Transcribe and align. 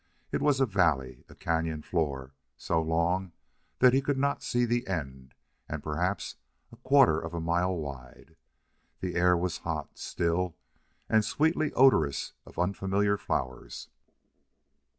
It 0.31 0.41
was 0.41 0.59
a 0.59 0.65
valley, 0.65 1.23
a 1.29 1.35
cañon 1.35 1.83
floor, 1.85 2.33
so 2.57 2.81
long 2.81 3.33
that 3.77 3.93
he 3.93 4.01
could 4.01 4.17
not 4.17 4.41
see 4.41 4.65
the 4.65 4.87
end, 4.87 5.35
and 5.69 5.83
perhaps 5.83 6.37
a 6.71 6.77
quarter 6.77 7.19
of 7.21 7.35
a 7.35 7.39
mile 7.39 7.77
wide. 7.77 8.35
The 9.01 9.13
air 9.13 9.37
was 9.37 9.59
hot, 9.59 9.99
still, 9.99 10.55
and 11.07 11.23
sweetly 11.23 11.71
odorous 11.73 12.33
of 12.47 12.57
unfamiliar 12.57 13.15
flowers. 13.15 13.89